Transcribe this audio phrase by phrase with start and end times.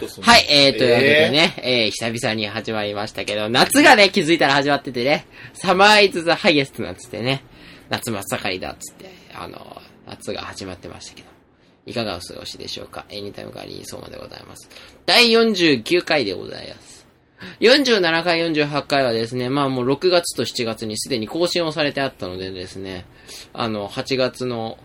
[0.00, 7.44] とするはい、えー、というわけでね、えー、久々に始まりましたけど、夏がね、気づいたら始まっててね、サマーイズザハイエストなんつってね、
[7.88, 11.28] 夏真っ盛りだっつって、あの、夏が始まってましたけど、
[11.86, 13.04] いかがお過ごしでしょうか？
[13.10, 14.68] エニタイムガリー相馬でございます。
[15.06, 17.06] 第49回でございます。
[17.60, 23.06] 47回、48回はですね、まあもう6月と7月にすでに更新をされてあったのでですね、
[23.52, 24.78] あの、8月の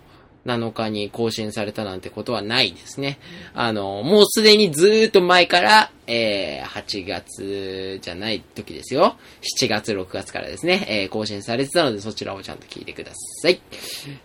[0.46, 3.18] 7日に更新されたなんてことはないですね。
[3.54, 9.18] あの、もうすでにずーっと前から、えー、8月じゃない時ですよ。
[9.60, 13.60] 7月、6月からですね、えー、更新されてたのでそちらをちゃんと聞いてください。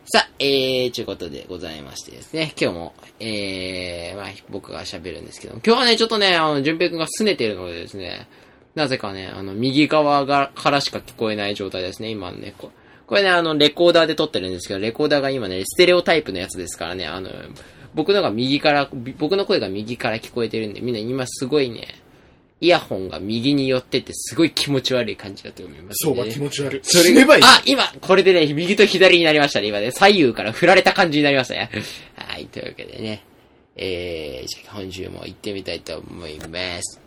[0.05, 8.29] さあ、えー、ということでございましてですね、今日も、えー、まあ、僕が喋るんですけども、今日はね、ちょっとね、あの、淳平くんが拗ねてるのでですね、
[8.75, 12.55] なぜかね、あの、右側が、からしか聞こえない状態ですね、今のね。
[12.57, 12.71] こ
[13.11, 17.29] これね、あの、レコーダーで撮ってるんですけど、レコーダーが今ね、ステレオタイプのやつですからね、あの、
[17.93, 21.89] 僕のが右から、僕の声が右から聞こえてるんで、みんな今すごいね、
[22.61, 26.81] イヤホンが右に寄ってて、すごい気持ち悪い感じだと思います、そう気持ち悪い。
[26.85, 27.43] そればいい。
[27.43, 29.67] あ、今、これでね、右と左になりましたね。
[29.67, 31.69] 今ね、左右から振られた感じになりましたね。
[32.15, 33.25] はい、というわけでね。
[33.75, 37.01] えー、じゃあ今週も行ってみたいと思います。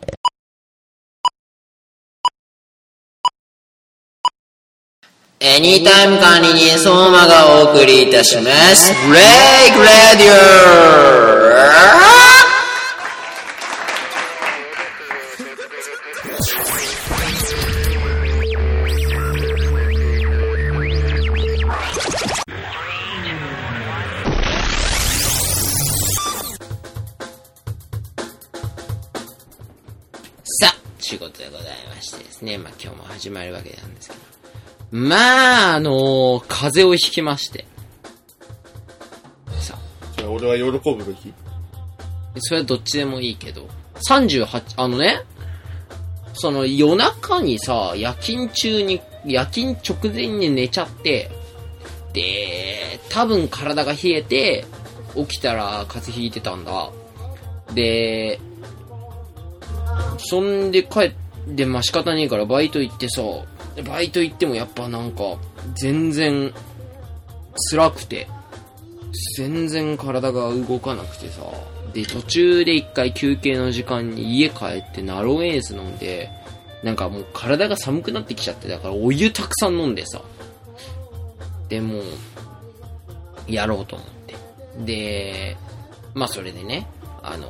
[5.46, 8.94] エニタイム管理人相馬がお送りいたします。
[9.06, 10.34] ブレイクラディオ
[30.46, 32.56] さあ、ということでございましてですね。
[32.56, 34.33] まあ今日も始まるわけなんですけど。
[34.96, 37.66] まあ、あのー風邪をひきまして。
[39.58, 41.34] さあ、じゃあ俺は喜ぶべき。
[42.38, 43.68] それはどっちでもいいけど、
[44.08, 45.22] 38、あのね、
[46.34, 51.28] その夜中にさ、夜勤中に、夜勤直前に寝ちゃって、
[52.12, 54.64] で、多分体が冷えて、
[55.16, 56.90] 起きたら風邪ひいてたんだ。
[57.74, 58.38] で、
[60.18, 61.12] そんで帰っ
[61.56, 63.44] て、まあ仕方ねえからバイト行ってさ、で
[63.82, 65.36] バイト行ってもやっぱなんか、
[65.74, 66.52] 全然、
[67.70, 68.28] 辛くて、
[69.36, 71.42] 全然体が動かなくてさ、
[71.92, 76.30] で、途中で一回休憩の時間に家帰ってナロエース飲んで、
[76.82, 80.20] なんかもう体が寒くなってきちゃって、だからお湯たくさん飲んでさ、
[81.68, 82.02] でも、
[83.46, 84.34] やろうと思って。
[84.84, 85.56] で、
[86.14, 86.86] まあそれでね、
[87.22, 87.48] あの、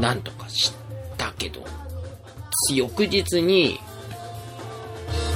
[0.00, 0.72] なんとかし
[1.16, 1.64] たけど、
[2.74, 3.78] 翌日に、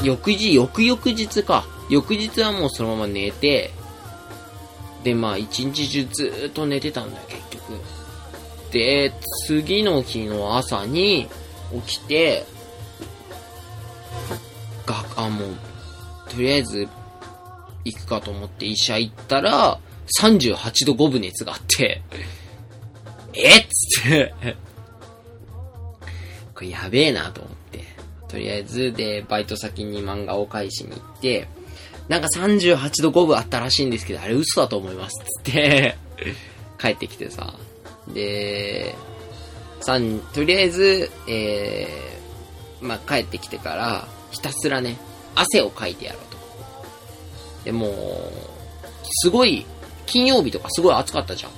[0.03, 1.67] 翌日、翌々日か。
[1.91, 3.71] 翌日はもうそのまま寝て、
[5.03, 7.81] で、まあ一日中ずっと寝てたんだよ、結局。
[8.71, 9.13] で、
[9.47, 11.29] 次の日の朝に
[11.87, 12.45] 起きて、
[14.87, 15.59] が、あ、もう、
[16.31, 16.89] とりあえず
[17.85, 19.81] 行くかと思って医者行ったら、
[20.21, 22.03] 38度5分熱があって、
[23.35, 24.35] えっつって、
[26.55, 27.58] これやべえなと思って。
[28.29, 31.49] とりあえず、で、バイト先に漫画を返しに行って、
[32.09, 35.15] なんか38度5分あったらしいんですけど、あれ嘘だと思います。
[35.45, 35.97] つって、
[36.79, 37.55] 帰ってきてさ。
[38.09, 38.95] で、
[39.81, 44.99] さん、とりあえず、えー、まあ、帰ってきてから、ひたすらね、
[45.35, 46.39] 汗をかいてやろうと。
[47.65, 48.33] でも、
[49.23, 49.67] すごい、
[50.07, 51.53] 金曜日とかすごい暑かったじゃん。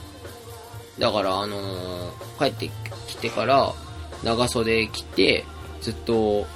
[0.99, 2.71] だから、あのー帰って
[3.07, 3.75] きてから、
[4.25, 5.45] 長袖着て、
[5.83, 6.47] ずっと、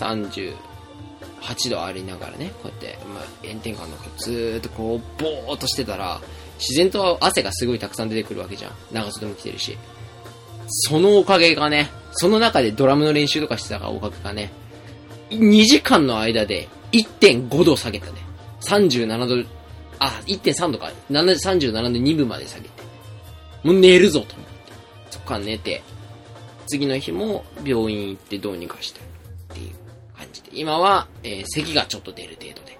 [0.00, 0.54] 38
[1.70, 6.20] 度ありながらね、こうやって、まあ、炎天下の中ずーっとこう、ぼーっとしてたら、
[6.58, 8.72] 自然と汗がすごいたくさん出てくるわけじゃん。
[8.92, 9.76] 長袖も着てるし。
[10.66, 14.50] そのおかげがね、その中でドラムの練習とかしてたからおかげがね、
[15.30, 18.12] 2時間の間で1.5度下げたね。
[18.60, 19.48] 37度、
[19.98, 20.90] あ、1.3度か。
[21.10, 22.70] 37度2分まで下げて。
[23.62, 24.54] もう寝るぞと思って。
[25.10, 25.82] そっから寝て、
[26.66, 29.02] 次の日も病院行ってどうにかしてっ
[29.54, 29.83] ていう
[30.24, 30.50] 感じで。
[30.54, 32.78] 今は、えー咳がちょっと出る程度で。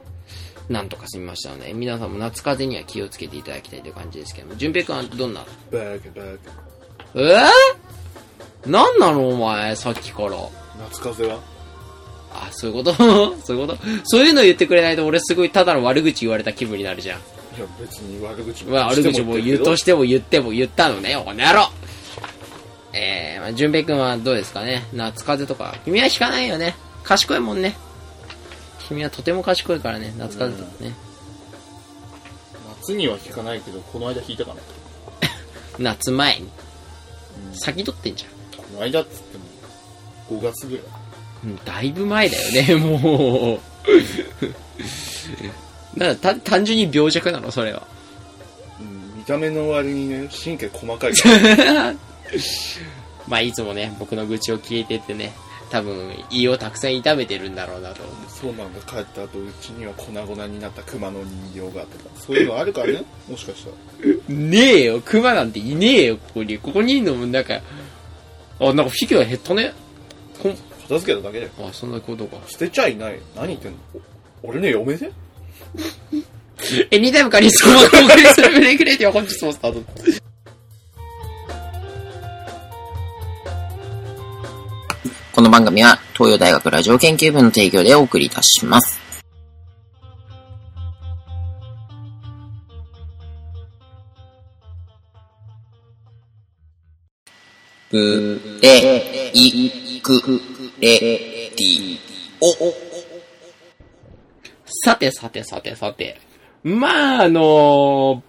[0.68, 6.50] なんとか済みましたので、皆さんも夏風邪には気をつけていただきたいという感じですけども、淳平くんはどんなバーカバーカ。
[7.16, 9.28] えー、なんなの？
[9.28, 10.30] お前、さっきから。
[10.80, 11.38] 夏風は？
[12.32, 12.94] あ、そういうこと？
[13.44, 13.78] そういうこと？
[14.04, 17.20] そういうの言ってくれないと俺すごいただの悪口言われた気分になるじゃん。
[17.56, 21.68] いや、別に悪口まあ、悪口も言うとしても言っても言ったのね、この野郎
[22.94, 24.84] えー、まあ、淳平くんはどうですかね？
[24.94, 25.76] 夏風邪とか。
[25.84, 26.74] 君は引かないよね。
[27.04, 27.76] 賢いもんね。
[28.88, 30.94] 君はとても賢いからね、夏風邪とかね。
[32.80, 34.60] 夏には効かないけど、この間引いたかな。
[35.78, 36.48] 夏前に。
[37.54, 38.30] 先取ってんじゃん。
[38.62, 39.44] この間っつっても、
[40.40, 40.84] 5月ぐらい。
[41.44, 43.60] うんだいぶ前だよね、 もう。
[45.98, 47.86] だからた単純に病弱なの、それは。
[48.80, 51.94] うん、見た目の割にね、神経細かいから。
[53.28, 55.34] まあ、いつもね、僕の愚痴を聞いてってね、
[55.74, 58.14] 多分、胃をたくさん痛めてるんだろうなと思う。
[58.28, 61.18] そうなんだ、帰った後、うちには粉々になった熊の
[61.52, 62.20] 人形があってた。
[62.20, 63.70] そういうのあるからね、もしかした
[64.30, 64.36] ら。
[64.36, 66.58] ねえよ、熊なんていねえよ、ここに。
[66.58, 67.60] ここにいるのも、なんか、
[68.60, 69.72] あ、なんかフィギュア減ったね。
[70.40, 71.50] こん片付けただけで。
[71.58, 72.36] あ、そんなことか。
[72.46, 73.18] 捨てちゃいない。
[73.34, 73.78] 何言ってんの？
[74.44, 75.10] お俺ね、嫁 で
[76.92, 80.33] エニタイムカリスコマがお送りするブレイクレディオ本日もスタート。
[85.34, 89.00] この番組は東洋大学ラジオ研究部の提供でお送りいたします。
[97.90, 100.40] ブレイク
[100.78, 101.98] レディ
[102.40, 102.72] オ。
[104.84, 106.20] さてさてさてさて。
[106.62, 108.22] まあ、あのー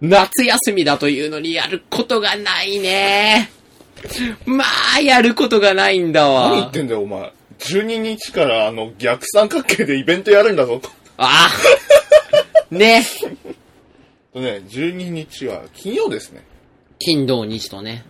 [0.00, 3.59] 夏休みだというのにやることがないね。
[4.46, 4.64] ま
[4.96, 6.70] あ、やることがないんだわ何言っ。
[6.70, 7.32] てんだよ、お前。
[7.58, 10.80] 12日から、あの、逆三角形でイベントやるんだぞ。
[11.16, 11.50] あ
[12.70, 12.74] あ。
[12.74, 13.04] ね。
[14.32, 16.42] とね、12日は金曜ですね。
[16.98, 18.04] 金土日とね。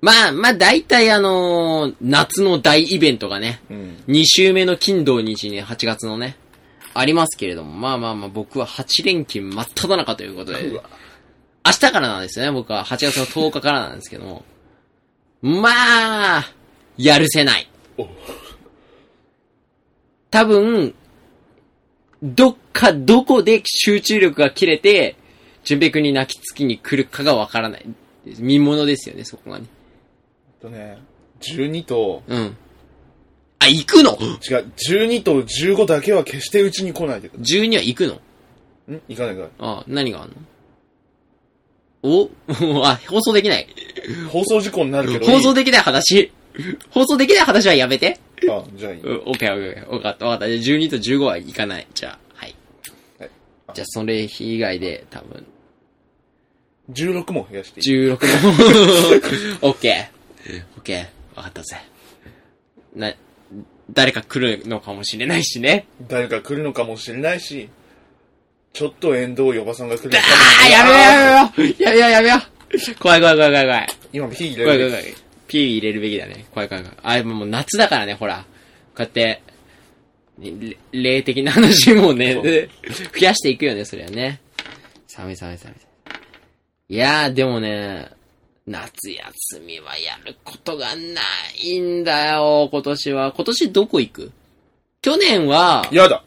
[0.00, 3.96] まあ、まあ、大体あのー夏の大イベントがね、うん。
[4.08, 6.36] 2週目の金土日に8月のね、
[6.92, 10.82] ありますけれども、まあまあまあ僕は8連休真っ只中ということで、うわ
[11.66, 14.44] 明日からなんですよね、僕は8月の10日からなんですけども、
[15.46, 16.52] まあ、
[16.96, 17.68] やるせない。
[17.98, 18.08] お
[20.30, 20.94] 多分、
[22.22, 25.16] どっかどこで集中力が切れて、
[25.62, 27.84] 純平君に泣きつきに来るかがわからない。
[28.38, 29.66] 見物ですよね、そこがね。
[30.62, 30.96] とね、
[31.40, 32.56] 12と、うん。
[33.58, 34.12] あ、行くの？
[34.12, 38.14] 違う、12と15だけは決してうちに来ないでくだ ?12 は行くの？
[38.94, 39.00] ん？
[39.08, 40.34] 行かないかあ、何があんの？
[42.06, 42.28] お
[42.84, 43.66] あ、放送できない。
[44.24, 44.28] ら。
[44.28, 45.30] 放送事故になるけどいい。
[45.36, 46.30] 放送できない話。
[46.90, 48.20] 放送できない話はやめて。
[48.48, 49.00] あ、じゃあいい。
[49.00, 49.90] うん、オッケーオッケー。
[49.90, 50.58] わかったわかった。
[50.58, 51.86] じゃあ12と15は行かない。
[51.94, 52.54] じゃあ、はい。
[53.18, 53.30] はい
[53.74, 55.46] じゃあ、それ以外で、多分、
[56.92, 57.96] 16も増やしていい。
[57.96, 58.08] 16
[59.62, 60.62] の、 オッケー。
[60.76, 61.36] オッケー。
[61.36, 61.78] わかったぜ。
[62.94, 63.14] な、
[63.90, 65.86] 誰か来るのかもしれないしね。
[66.06, 67.70] 誰か来るのかもしれないし、
[68.74, 73.86] ちょっと遠藤呼ばさんが来るあー やめようやめようやめようやめよう怖い怖い怖い怖い怖い。
[74.12, 75.14] 今、火入怖い怖い怖れるべき。
[75.14, 75.22] い。
[75.46, 76.44] ピー入れるべきだね。
[76.52, 77.20] 怖い怖い怖い。
[77.20, 78.38] あ、もう夏だからね、ほら。
[78.38, 78.44] こ
[78.98, 79.42] うやって、
[80.40, 82.40] れ霊的な話もね、増
[83.20, 84.40] やしていくよね、それはね。
[85.06, 85.72] 寒い寒い寒
[86.90, 86.94] い。
[86.94, 88.08] いやー、でもね、
[88.66, 91.22] 夏休みはやることがな
[91.62, 93.30] いんだよ、今年は。
[93.30, 94.32] 今年どこ行く？
[95.00, 96.24] 去年は、やだ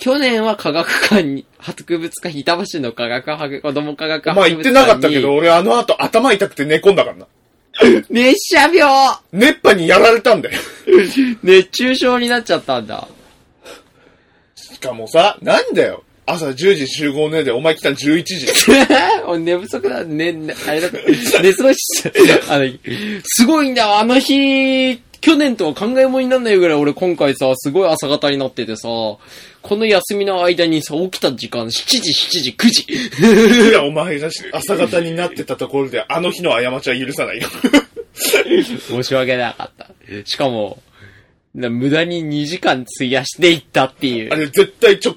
[0.00, 4.56] 去年は科学館に、博物館、板橋の科学博、子供科学お博物館に。
[4.56, 7.26] 前言ってなかったけど、俺あの後頭痛くて寝込んだからな。
[8.10, 10.58] 熱射病熱波にやられたんだよ。
[11.44, 13.06] 熱中症になっちゃったんだ。
[14.56, 16.02] しかもさ、なんだよ。
[16.26, 18.46] 朝10時集合ねで、お前来たの11時。
[19.26, 20.88] お寝不足だ、ね、ねあれだ、
[21.42, 22.12] 寝過ごしちゃう。
[22.48, 22.70] あの、
[23.24, 29.18] すごいんだよ、あの日、去年とは考えものになんないぐらい俺今回さ、すごい朝方になっててさ、こ
[29.76, 33.70] の休みの間にさ、起きた時間7時、7時、9時。
[33.70, 37.48] いや、お前がし朝方になってたところで、あの日の過ちは許さないよ。
[38.14, 39.90] 申し訳なかった。
[40.24, 40.82] しかも、
[41.54, 44.36] な無駄に2時間費やしていったっていうあ。
[44.36, 45.16] れ絶対ちょ、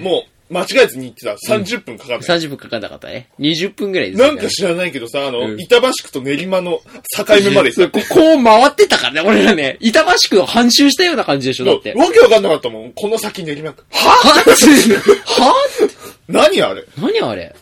[0.00, 1.34] もう、間違えずに言ってた。
[1.54, 2.28] 30分かかんない。
[2.28, 3.28] 30分かかんなかったね。
[3.38, 6.80] 20分ぐらいですなんか知らないけどさ、あの、うん板橋区と練馬の
[7.16, 9.76] 境目までそ う行っここう回ってたからね、俺らね。
[9.80, 11.72] 板橋区を半周したような感じでしょ、た。
[11.72, 11.92] だって。
[11.94, 12.92] わけわかんなかったもん。
[12.92, 13.84] この先練馬区。
[13.90, 14.10] は？
[14.10, 14.32] は？
[15.26, 15.54] は？
[16.28, 16.84] 何あれ？
[17.00, 17.54] 何あれ？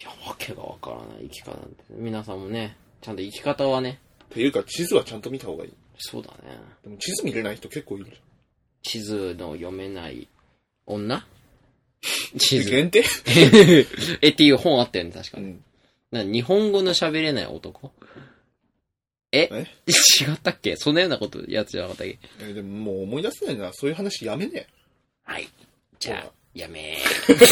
[0.00, 1.74] いや、わけがわからない生き方なんて。
[1.90, 3.98] 皆さんもね、ちゃんと生き方はね。
[4.24, 5.70] っていうか、地図はちゃんと見た方がいい。
[5.98, 6.58] そうだね。
[6.84, 8.06] でも地図見れない人結構いる
[8.82, 10.28] 地図の読めない
[10.86, 11.24] 女？
[12.36, 12.64] 地じゃん。
[12.64, 12.70] 図。
[12.70, 13.04] 限定？
[14.22, 15.44] え、っていう本あったよね、確かに。
[15.44, 15.64] うん。
[16.10, 17.92] な日本語の喋れない男？
[19.32, 19.48] え？
[19.52, 19.66] え？
[20.22, 20.76] 違ったっけ？
[20.76, 22.18] そんなようなこと、やつじゃなかったっけ？
[22.40, 23.72] えでももう思い出せないな。
[23.72, 24.66] そういう話やめね
[25.24, 25.48] はい。
[25.98, 27.46] じゃあ、やめー。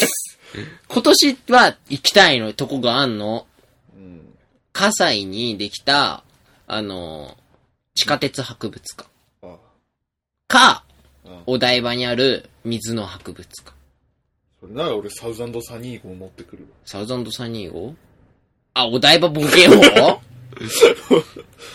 [0.89, 3.47] 今年は行きたいのとこがあんの？
[3.95, 3.99] え。
[3.99, 4.35] うん。
[4.73, 6.23] 葛西にできた、
[6.67, 7.37] あの、
[7.95, 9.09] 地下鉄博物館。
[9.43, 9.57] あ
[10.49, 10.85] か、
[11.27, 11.43] あ。
[11.47, 13.77] お台場にある水の博物館。
[14.65, 16.69] それなら俺サウザンドサニー号持ってくるわ。
[16.87, 17.95] サウザンドサニー号？
[18.73, 19.73] あ、お台場ボケを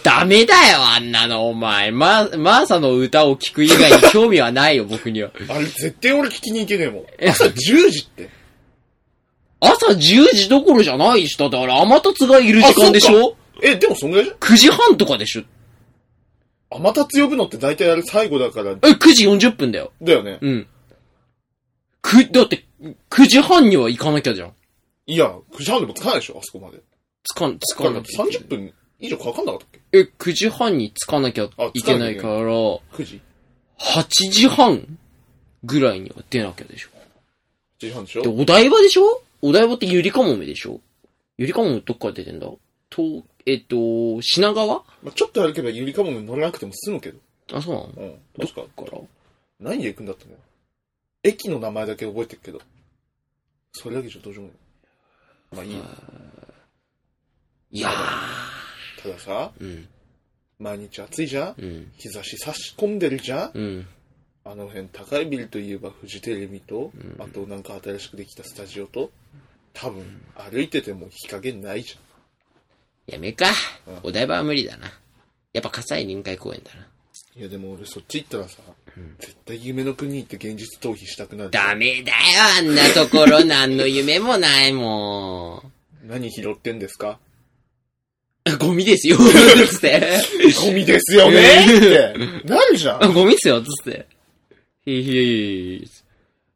[0.04, 1.92] ダメだよ、あんなの、お前。
[1.92, 5.30] ま、マーサの歌を聴く以外に興味はないよ、僕には。
[5.50, 7.04] あれ絶対俺聞きに行けねえもん。
[7.24, 8.30] や朝10時って。
[9.60, 9.98] 朝10
[10.34, 13.36] 時どころじゃないし、だってあれ、天達がいる時間でしょ？
[13.62, 15.44] え、でもそんぐらいじゃん ?9 時半とかでしょ？
[16.72, 19.92] 天達呼ぶのって大体あれ最後だから、え、9時40分だよ。
[20.02, 20.40] だよね。
[20.42, 20.68] うん。
[22.02, 22.66] く、だって、
[23.10, 24.54] 9時半には行かなきゃじゃん。
[25.08, 26.82] いや、9時半でも着かないでしょ、あそこまで。
[27.24, 28.28] つかん、つかなきゃいけない。
[28.42, 29.80] 30分以上かかんなかったっけ？
[30.00, 33.22] え、9時半に着かなきゃいけないから、?9 時
[33.80, 34.98] 8時半
[35.64, 36.90] ぐらいには出なきゃでしょ。
[37.80, 39.22] ?1 時半でしで、ょお台場でしょ？
[39.42, 40.80] お台場ってゆりかもめでしょ？
[41.38, 42.48] ゆりかもめどっから出てんだ？
[42.90, 44.76] と、えっと、品川？
[44.76, 47.20] まあ、ちょっと歩けばゆりかもめ乗らなくても済むけど。
[47.54, 48.12] あ、そうなの？
[48.12, 48.20] うん。
[48.38, 48.84] どっ確か。
[48.84, 49.02] から？
[49.62, 50.32] 何で行くんだったの
[51.24, 52.62] 駅の名前だけ覚えてるけど。
[53.74, 54.58] それだけじゃどうしようもない。
[55.56, 55.84] まあいいよ。
[57.72, 57.90] いや
[59.02, 59.64] たださ、ー。
[59.64, 59.88] うん、
[60.60, 61.56] 毎日暑いじゃん？
[61.58, 63.52] うん、日差し差し込んでるじゃん？
[63.54, 63.88] うん。
[64.46, 69.12] あの辺高いビルといえばフジテレビと、あとなんか新しくできたスタジオと、
[69.74, 71.96] 多分歩いてても日陰ないじ
[73.06, 73.46] やめか
[73.86, 74.00] うん。
[74.04, 74.88] お台場は無理だな。
[75.54, 76.82] やっぱ葛西臨海公園だな。
[76.82, 76.84] ゃ
[77.38, 77.40] ん。
[77.40, 78.62] いやでも俺そっち行ったらさ、
[79.20, 81.52] 絶対夢の国行って現実逃避したくなる。
[81.52, 82.18] ダメだよ、
[82.58, 83.44] あんなところ。
[83.46, 85.64] 何の夢もないも
[86.06, 87.20] 何拾ってんですか？
[88.50, 88.58] ん。
[88.58, 90.18] ゴミですよ、つって。
[90.66, 91.66] ゴミですよね？
[91.66, 92.14] って、
[92.46, 93.14] なるじゃあん。
[93.14, 94.06] ゴミっすよ、つって。
[94.86, 95.90] ひひ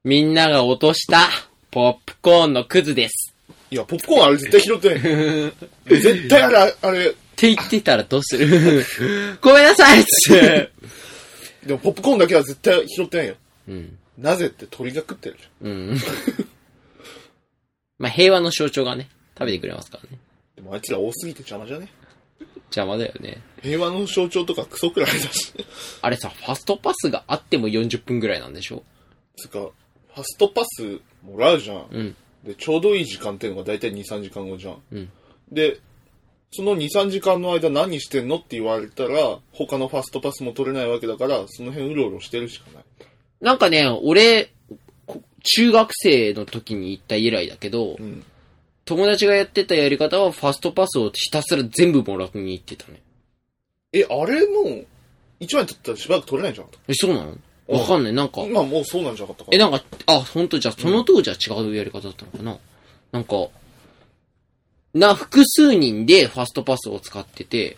[0.04, 1.30] みんなが落とした、
[1.72, 3.34] ポップコーンのクズです。
[3.70, 5.54] いや、ポップコーンあれ絶対拾ってない。
[6.02, 8.86] 絶対あれ、あれ、って言ってたらどうする？
[9.42, 10.72] ごめんなさいつって。
[11.66, 13.36] でもポップコーンだけは絶対拾ってないよ。
[13.68, 13.98] うん。
[14.18, 15.98] なぜって鳥が食ってるじうん。
[17.98, 20.10] まあ、平和の象徴がね、食べてくれますからね。
[20.58, 20.64] ゃん。
[20.64, 21.88] でもあいつら多すぎて邪魔じゃね？
[22.76, 23.42] 邪魔だよね。
[23.62, 25.54] 平和の象徴とかクソくらいだし。
[26.02, 28.84] あれさ、ファストパスがあっても40分ぐらいなんでしょ？
[29.38, 31.88] つうか、ファストパスもらうじゃん。
[31.92, 32.16] うん。
[32.44, 34.82] で、ちょうどいい時間っていうのが大体2、3時間後じゃん。
[34.92, 35.12] うん。
[35.52, 35.80] で、
[36.56, 42.84] その2、3時間の間何してんのって言われたら、他のファストパスも取れないわけだから、その辺うろうろしてるしかない。
[43.42, 44.52] なんかね、俺、
[45.08, 48.24] こ中学生の時に行った以来だけど、うん。
[48.86, 53.02] 友達がやってたやり方はファストパスをひたすら全部もらいに行ってたね。
[53.92, 54.84] え、あれも、
[55.40, 56.68] 1枚取ったらしばらく取れないんじゃん。
[56.88, 57.38] え、そうなの？
[57.68, 58.14] わかんない。
[58.14, 62.58] なんか、今もうそうなんじゃなかったかえ、なんか、あ、本当じゃあ、その当時は違うやり方だったのかな、
[63.14, 63.48] なんか、
[64.94, 67.78] な、複数人でファストパスを使ってて、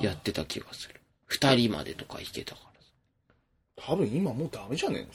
[0.00, 1.00] やってた気がする。
[1.26, 2.60] 二人までとか行けたか
[3.76, 5.08] 多分今もうダメじゃね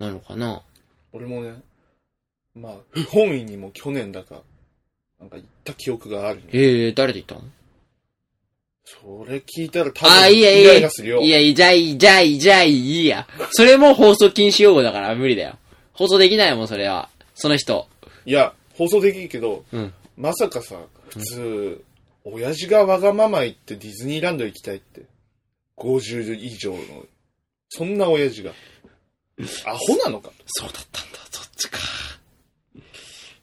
[0.00, 0.04] え。
[0.04, 0.62] なのかな
[1.12, 1.54] 俺もね、
[2.54, 4.42] まあ、不本意にも去年だか、
[5.18, 6.46] なんか行った記憶があるね。
[6.52, 7.42] ええー、誰で行ったの？
[8.84, 10.72] それ聞いたら多あ、分いいやいいや。
[11.22, 13.26] いや、いいじゃあいい、じゃあいい、じゃあいい、いいや。
[13.50, 15.56] それも放送禁止用語だから無理だよ。
[15.94, 17.08] 放送できないもん、それは。
[17.34, 17.88] その人。
[18.26, 19.94] いや、放送できるけど、うん。
[20.16, 21.84] まさかさ、普通、
[22.24, 25.06] 親父がわがまま言ってディズニーランド行きたいって。
[25.76, 26.80] 50以上の。
[27.68, 28.52] そんな親父が。
[29.66, 30.30] アホなのか？
[30.46, 31.78] そうだったんだ、そっちか。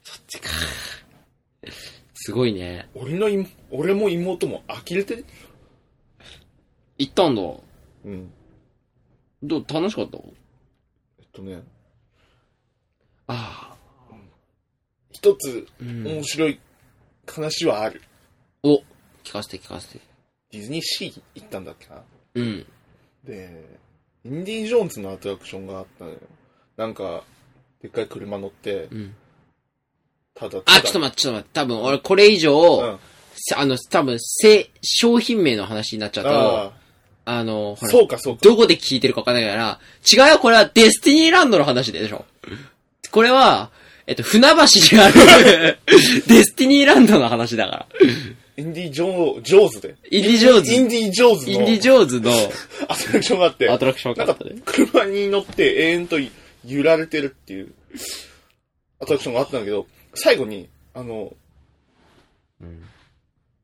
[0.02, 0.48] そっちか。
[2.14, 2.88] すごいね。
[2.94, 5.26] 俺の妹、俺も妹も呆れてる？
[6.96, 7.42] 行ったんだ。
[8.04, 8.32] うん。
[9.42, 10.16] どう、楽しかった？
[10.16, 10.20] え
[11.22, 11.62] っとね、
[13.26, 13.71] ああ。
[15.12, 16.06] 一つうん。
[16.06, 16.58] 面白い
[17.26, 18.02] 話はある。
[18.62, 18.82] お、
[19.24, 20.00] 聞かせて聞かせて。
[20.50, 22.02] ディズニーシー行ったんだっけな？
[22.34, 22.66] うん。
[23.24, 23.78] で、
[24.24, 26.16] インディ・ジョーンズのアトラクションがあったのよ。
[26.76, 27.24] なんか、
[27.80, 29.14] でっかい車乗って、うん。
[30.34, 30.62] ただただ。
[30.66, 31.50] あ、ちょっと待って、ちょっと待って。
[31.54, 32.98] 多分、俺これ以上、うん。
[33.34, 36.72] せあの、多分、せ、商品名の話になっちゃうと、あ
[37.24, 38.40] あの、あ、ほら、そうかそうか。
[38.42, 42.24] どこで聞いてるかわかんないから、違うよ、これはデスティニーランドの話でしょ。
[43.10, 43.70] これは、
[44.12, 45.78] えっと、船橋にある、
[46.28, 47.86] デスティニーランドの話だから。
[48.58, 49.94] インディ・ジョー、ジョーズで。
[50.10, 52.30] インディジョーズインディ・ジョーズのインディ・ジョーズの
[52.88, 54.56] アトラクションがあって、アトラクションがあったね。
[54.66, 56.18] 車に乗って永遠と
[56.66, 57.72] 揺られてるっていう
[59.00, 61.32] アトラクションがあったんだけど、最後に、あの、
[62.60, 62.82] うん。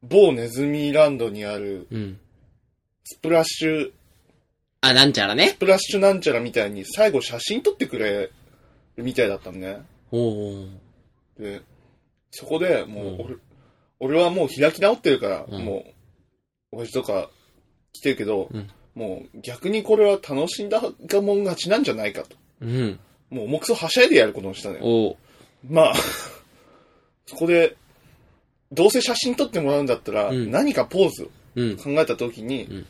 [0.03, 2.19] 某ネズミランドにあるうん。
[3.05, 3.91] スプラッシュ、
[4.81, 5.55] あ、なんちゃらねス。
[5.57, 8.31] プラッシュなんちゃらみたいに最後写真撮ってくれ
[8.97, 9.83] るみたいだったのね。
[11.39, 11.63] で、
[12.31, 13.37] そこでもううん俺、
[14.01, 15.85] 俺はもう開き直ってるから、うんも
[16.73, 17.31] う、親父とか
[17.93, 22.37] 来てるけど、うんもう逆にこれは楽しんだがもん勝ちなんじゃないかと。
[22.63, 22.99] うん。
[23.31, 24.81] もう重くそはしゃいでやることにしたのよ。
[24.85, 25.17] おー。
[25.69, 25.95] まあ、
[27.27, 27.77] そこで、
[28.73, 31.77] どうせ写真撮ってもらうんだったら、うん何かポーズをうん。
[31.77, 32.87] 考えた時に、ん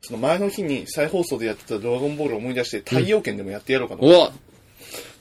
[0.00, 4.02] その前の日に再放送でやってたドラゴンボールを思い出して、太陽圏でもやってやろうかな。
[4.02, 4.32] お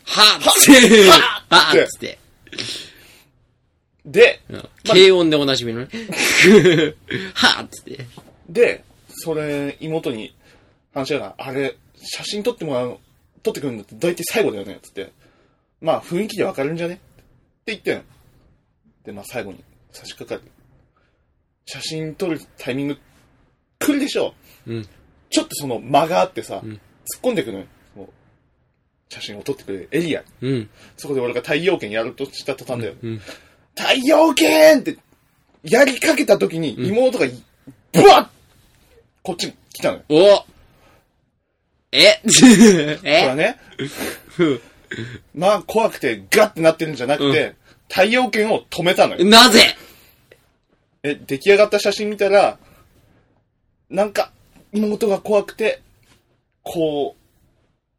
[0.06, 2.20] はっつって、はっつって。
[4.06, 5.88] で、うん軽音でおなじみのね。
[7.34, 8.06] はっつって。
[8.50, 10.36] で、それ、妹に
[10.94, 13.02] 話しながら、あれ、写真撮ってもらうの、
[13.44, 15.12] 撮ってくるんだって大体最後だよね、つって。
[15.82, 16.96] まあ、雰囲気でわかるんじゃね？
[16.96, 18.04] って言ってん。
[19.06, 20.52] で、まあ、最後に差し掛かる。
[21.66, 22.98] 写真撮るタイミング、
[23.80, 24.34] 来るでしょ
[24.68, 24.88] うん。
[25.30, 26.80] ちょっとその間があってさ、ん突っ
[27.22, 27.66] 込んでくのよ。
[29.14, 30.50] 写真を撮ってくれるエリアに。
[30.50, 30.70] うん。
[30.98, 32.94] そこで俺が太陽圏やるとした途端だよ。
[33.02, 33.22] うん。
[33.76, 34.98] 太陽圏って、
[35.64, 37.28] やりかけた時に妹が、
[37.92, 38.28] ブワッ
[39.22, 40.04] こっちに来たのよ。
[40.10, 40.46] お
[41.96, 42.20] え？
[42.24, 42.30] こ
[43.06, 43.60] れね、
[45.34, 47.56] まあ怖くてガッてなってるんじゃなくて、
[47.88, 49.24] 太陽圏を止めたのよ。
[49.26, 49.60] なぜ？
[51.04, 52.58] え、出来上がった写真見たら、
[53.90, 54.32] なんか、
[54.72, 55.82] 妹が怖くて、
[56.64, 57.23] こう、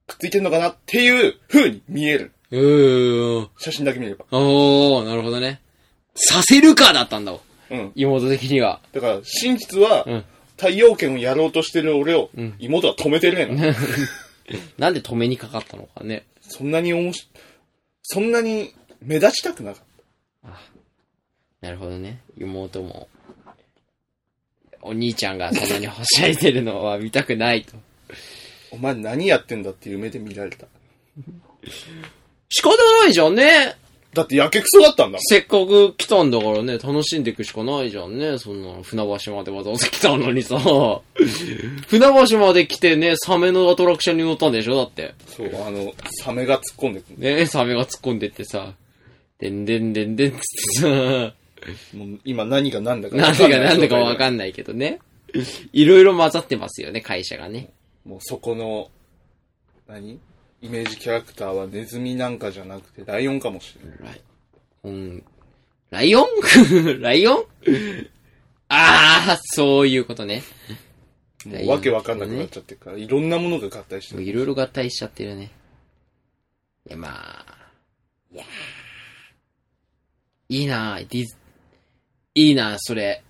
[0.06, 2.32] くっついてんのかなっていう風に見える。
[2.50, 3.48] うーん。
[3.58, 4.26] 写真だけ見れば。
[4.30, 5.60] おー、なるほどね。
[6.14, 7.40] させるかだったんだわ。
[7.70, 7.92] うん。
[7.94, 8.80] 妹的には。
[8.92, 10.24] だから、真実は、うん
[10.56, 13.74] 太陽圏をやろうとしてる俺を、ん妹は止めてるねん。
[14.78, 16.24] なんで止めにかかったのかね。
[16.40, 17.28] そんなにおもし、
[18.04, 19.84] そんなに目立ちたくなかっ
[21.64, 22.20] なるほどね。
[22.36, 23.08] 妹も、
[24.82, 27.78] お兄ちゃんがそんなにはしゃいでるのは見たくないと。
[28.74, 28.80] た。
[28.80, 30.66] お前何やってんだっていう目で見られた。
[32.48, 32.70] 仕方
[33.02, 33.76] ないじゃんね。
[34.14, 35.20] だってやけくそだったんだもん。
[35.22, 38.38] せっかく来たんだからね、楽しんでいくしかないじゃんね。
[38.38, 40.56] そんな、船橋までわざわざ来たのにさ。
[41.88, 45.14] 船橋まで来てね、サメのアトラクションに乗ったんでしょだって。
[45.36, 47.18] そう、あの、サメが突っ込んでくる。
[47.18, 48.74] ね、サメが突っ込んでってさ、
[49.40, 50.42] でんでんでんでんつって
[50.80, 51.34] さ、
[51.96, 55.00] もう今何が何だかなんでかなんだかわんかんないけどね。
[55.72, 57.70] いろいろ混ざってますよね、会社がね。
[58.04, 58.90] もうそこの、
[59.86, 60.20] 何？
[60.62, 63.98] イメージキャラクターはネズミなんかじゃなくてライオンかもしれない。
[64.00, 64.20] ライ
[64.84, 65.24] うん、
[65.90, 66.26] ライオン？
[67.02, 67.44] ライオン？
[68.68, 70.42] ああ、そういうことね。
[71.44, 74.22] もうわけわかんなくなっちゃってるから、いろんなものが合体してる。
[74.22, 75.50] いろいろ合体しちゃってるね。
[76.88, 77.44] いや、まあ、
[78.32, 78.46] いやー
[80.48, 81.36] いいなディズ、
[82.34, 83.22] いいなそれ。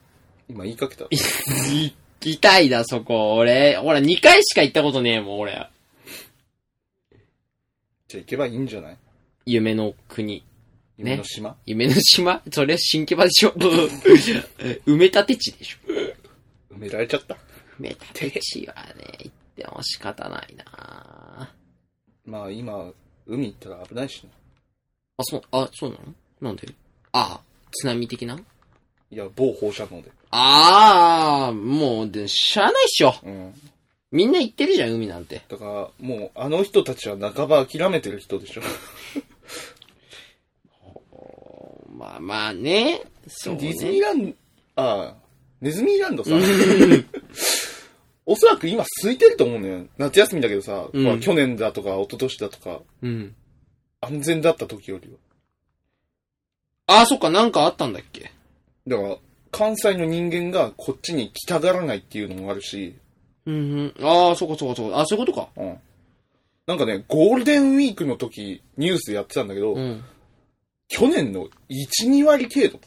[0.48, 1.06] 今言いかけた。
[1.10, 1.94] 行
[2.32, 3.34] きたいな、そこ。
[3.36, 5.52] 俺、ほら、2回しか行ったことねえもん、俺。
[8.08, 8.96] じゃあ行けばいいんじゃない？
[9.46, 10.44] 夢の国。
[10.96, 12.40] 夢の島、夢の島？
[12.52, 13.50] それ、新木場でしょ
[14.86, 15.78] 埋め立て地でしょ
[16.74, 17.34] 埋められちゃった？
[17.34, 17.38] 埋
[17.78, 21.52] め立て地はね、行っても仕方ないな
[22.24, 22.92] まあ今、
[23.26, 24.30] 海行ったら危ないしね。
[25.16, 26.14] あ、そう、あ、そうなの？
[26.40, 26.68] なんで？
[27.12, 27.40] あ
[27.72, 28.38] 津波的な？
[29.10, 30.10] いや、某放射能で。
[30.36, 33.14] ああ、もう、で、しゃあないっしょ。
[33.22, 33.54] うん。
[34.10, 35.42] みんな行ってるじゃん、海なんて。
[35.48, 35.70] だから、
[36.00, 38.62] もう、あの人たちは半ば諦めてる人でしょ。
[41.96, 43.02] まあまあね。
[43.28, 43.60] そうね。
[43.60, 44.34] ディズニーランド、
[44.76, 45.14] ああ、
[45.60, 46.30] ネズミーランドさ、
[48.26, 49.86] おそらく今空いてると思うのよ。
[49.98, 53.34] 夏休みだけどさ、うんほら去年だとか一昨年だとか、うん。
[54.00, 55.16] 安全だった時よりは。
[56.98, 58.32] ああ、そっか、なんかあったんだっけ？
[58.86, 59.16] だから、
[59.56, 62.96] 関西の人間がこっちに来たがらないっていうのもあるし、
[63.46, 63.94] うんうん。
[64.06, 65.00] ああ、そっかそっかそっか。
[65.00, 65.48] あそういうことか。
[65.56, 65.78] うん。
[66.66, 70.02] なんかね、ゴールデンウィークの時、ニュースでやってたんだけど、うん。
[70.88, 72.80] 去年の1、2割程度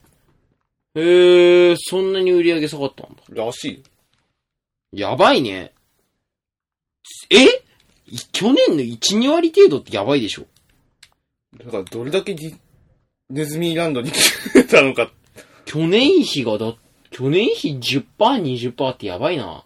[0.99, 3.45] へえ、そんなに売り上げ下がったんだ。
[3.45, 3.83] らし
[4.93, 5.09] いよ。
[5.09, 5.73] やばいね。
[7.29, 7.45] え？
[8.07, 10.45] い去年の1、2割程度ってやばいでしょ。
[11.57, 12.35] だから、どれだけ
[13.29, 15.11] ネズミーランドに来てたのか。
[15.67, 16.73] 去年比がだ、
[17.11, 19.65] 去年比10%、20%ってやばいな。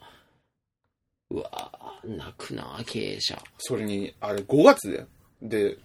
[1.30, 3.42] うわぁ、泣くな経営者。
[3.60, 5.08] それに、あれ5月だよ。
[5.44, 5.78] で、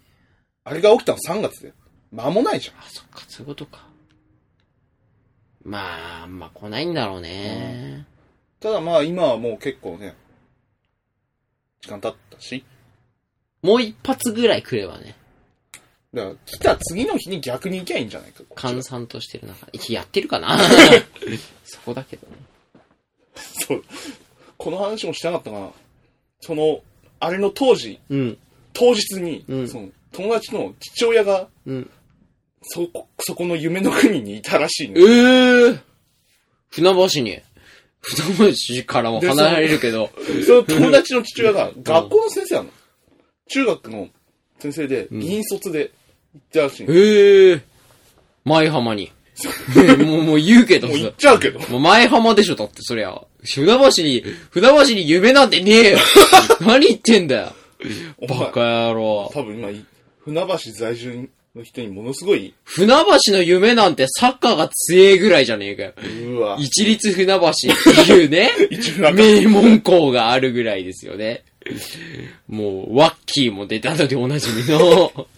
[0.65, 1.75] あれが起きたの3月だよ。
[2.13, 2.77] 間もないじゃん。
[2.79, 3.87] あ、そっか、そういうことか。
[5.63, 8.07] まあ、ま来ないんだろうね。
[8.59, 10.17] ただまあ今はもう結構ね、
[11.83, 12.65] 時間経ったし。
[13.61, 15.15] もう一発ぐらい来ればね、
[16.17, 18.43] だから来た次の日に逆に行きゃいいんじゃないか。
[18.55, 20.59] 閑散としてる中、やってるかな？
[21.65, 22.37] そこだけどね。
[23.37, 23.85] そう。
[24.57, 25.71] この話もしてなかったかな。
[26.41, 26.81] その、
[27.21, 28.39] あれの当時、うん、
[28.73, 31.91] 当日に、うんその友達の父親が、うん。
[32.63, 35.81] そこ、そこの夢の国にいたらしいのええー、
[36.71, 37.39] 船橋に。
[38.01, 40.11] 船橋からも離れるけど。
[40.47, 42.71] その友達の父親が学校の先生なの。
[43.49, 44.09] 中学の
[44.59, 45.91] 先生で、ん銀卒で
[46.37, 46.95] 行ったらしいの。
[46.95, 47.63] ええー、
[48.45, 49.13] 舞浜に。
[50.05, 51.15] もう、もう言うけどさもう言っ。
[51.17, 51.61] ちゃうけど。
[51.69, 53.21] もう前浜でしょ、だって、そりゃ。
[53.45, 55.99] 船橋に、船橋に夢なんてねえよ。
[56.61, 57.53] 何言ってんだよ。
[58.19, 59.31] お前バカ野郎。
[59.33, 59.69] 多分今、
[60.25, 62.89] 船橋在住の人にものすごい、船
[63.27, 65.93] 橋の夢なんてサッカーが強えぐらいじゃねえかよ。
[66.29, 71.45] うわ、一律船橋っていうね、 一船橋名門校があるぐらいですよね。
[72.49, 75.29] もう、ワッキーも出たのでおなじみの。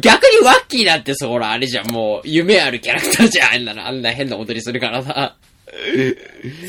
[0.00, 3.54] 逆にワッキーだってそらあれじゃん、もう、夢あるキャラクターじゃん。
[3.54, 5.36] あんなの、あんな変な踊りするからな。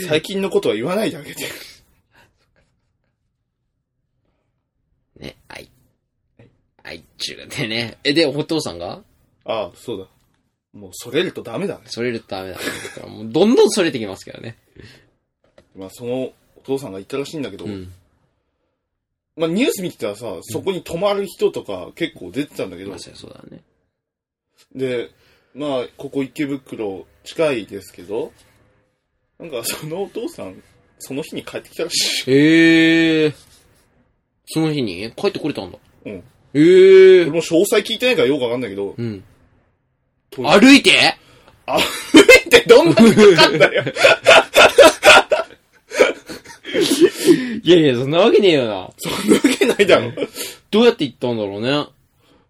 [0.07, 1.45] 最近のことは言わないであげて。
[5.19, 5.69] ね、あい。
[6.83, 7.97] あいちゅうでね。
[8.03, 9.01] え、で、お父さんが？
[9.45, 10.07] ああ、そうだ。
[10.73, 11.81] もう、それるとダメだね。
[11.87, 12.63] それるとダメだ、ね。
[12.95, 14.57] だからもう、どんどんそれてきますけどね。
[15.75, 17.91] まあ、その、お父さんが言ったらしいんだけど、うん。
[19.37, 23.61] まあ、ニュース見てたらさ、そこに泊まる人とか結構出てたんだけど、まあ、そうだね。
[24.75, 25.09] で、
[25.55, 28.31] まあ、ここ池袋近いですけど、
[29.39, 30.61] なんかそのお父さん、
[30.99, 32.31] その日に帰ってきたらしい。
[32.31, 33.33] ええー。
[34.45, 35.11] その日に？
[35.15, 35.79] 帰ってこれたんだ。
[36.05, 36.13] うん。
[36.13, 36.21] え
[36.53, 37.21] えー。
[37.23, 39.23] 俺も詳細聞いてないからよくわかんないけど、うん。
[40.29, 40.91] と歩いて？
[41.65, 41.79] 歩
[42.45, 43.83] いてどんなにかかんだよ。
[47.63, 48.89] いやいや、そんなわけねえよな。
[48.97, 50.13] そんなわけないだろ。
[50.69, 51.87] どうやって行ったんだろうね。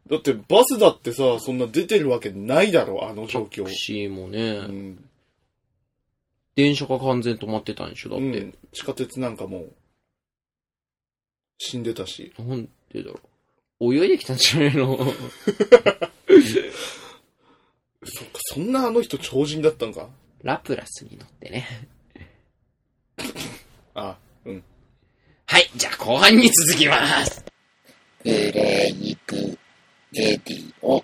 [0.10, 3.76] だってバスだってさ、そんな出てるわけないだろ、あの状況タク。
[3.76, 5.04] シーもね、うん。
[6.56, 8.26] 電車が完全止まってたんでしょだって。
[8.26, 8.54] うん。
[8.74, 9.72] 地下鉄なんかもう、
[11.58, 12.34] 死んでたし。
[12.38, 13.20] なんでだろ
[13.80, 13.96] う。
[13.96, 14.98] 泳いできたんじゃないの？
[14.98, 15.08] そっ
[18.28, 20.10] か、そんなあの人超人だったんか。
[20.44, 21.66] ラプラスに乗ってね。
[23.94, 24.64] あ、うん。
[25.46, 27.44] はい、じゃあ後半に続きます。
[28.24, 29.36] ブレイク
[30.14, 31.04] レディオ。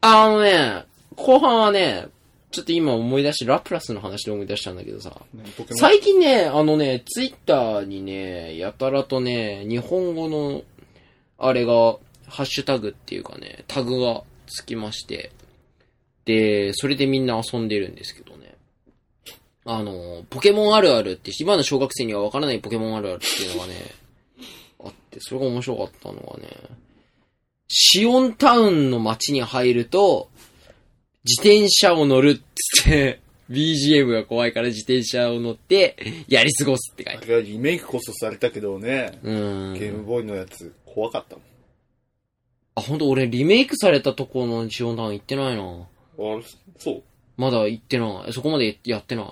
[0.00, 0.84] あのね、
[1.16, 2.08] 後半はね、
[2.50, 5.12] ちょっと今思い出して、ラプラスの話で思い出したんだけどさ。
[5.72, 10.62] 最近ね、あのね、ツイッターにね、やたらとね、日本語の、
[11.38, 15.32] あれが、ハッシュタグっていうかね、タグがつきまして、
[16.24, 18.45] で、それでみんな遊んでるんですけどね。
[19.66, 23.74] あの、ポケモンあるあるって、今の小学生にはわからないポケモンあるあるっていうのがね、
[24.84, 26.48] あって、それが面白かったのがね、
[27.68, 30.28] シオンタウンの街に入ると、
[31.24, 35.96] 自転車を乗るっつって、BGM が怖いから自転車を乗って、
[36.28, 39.18] やり過ごすって書いてあれはリメイクこそされたけどね。
[39.22, 39.74] うん。
[39.74, 41.42] ゲームボーイのやつ怖かったも
[42.76, 45.62] あ、ほんと俺リメイクされたとこのシオンタウン行ってないな。
[45.62, 45.82] ん。
[45.82, 45.86] あ
[46.18, 46.42] れ、
[46.78, 47.02] そう。
[47.36, 48.32] まだ行ってない。
[48.32, 49.26] そこまでやってない。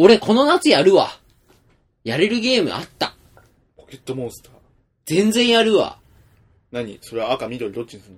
[0.00, 1.10] 俺この夏やるわ。
[2.04, 3.14] やれるゲームあった。
[3.76, 4.52] ポケットモンスター。
[5.06, 5.98] 全然やるわ。
[6.70, 6.98] 何？
[7.02, 8.14] それは赤、緑、どっちにする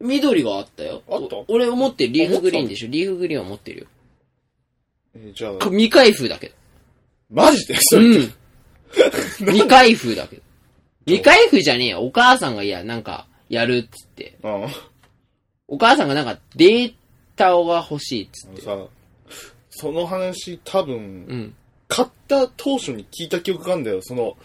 [0.00, 0.08] の？
[0.08, 1.02] 緑があったよ。
[1.06, 1.36] あった？
[1.36, 2.14] お俺持ってる。
[2.14, 3.86] リーフグリーンでしょリーフグリーンは持ってるよ。
[5.16, 6.54] えーじゃあ、か未開封だけど。
[7.30, 7.76] マジで？
[7.78, 8.32] それ、うん。
[9.52, 10.42] 未開封だけど。
[11.04, 12.00] 未開封じゃねえよ。
[12.00, 14.38] お母さんがいや、なんか、やるっつって。
[14.42, 14.66] あ
[15.68, 16.94] お母さんがなんか、デー
[17.36, 18.62] タが欲しいっつって。
[18.62, 18.86] あさ、
[19.76, 21.54] その話多分、うん。
[21.88, 24.00] 買った当初に聞いた記憶があるんだよ。
[24.02, 24.36] その、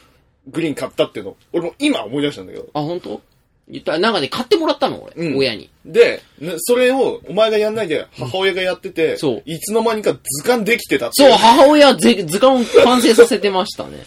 [0.48, 1.38] グリーン買ったっていうの。
[1.54, 2.70] 俺も今思い出したんだけど。
[2.74, 3.22] あ、本当？
[3.70, 5.14] 言ったなんかね、買ってもらったの、俺。
[5.16, 5.70] うん親に。
[5.86, 14.04] で、ねそれをお前がやんないで母親がやってて、そういつの間にか図鑑できてたっていそう、母親ぜ、図鑑を完成させてましたね。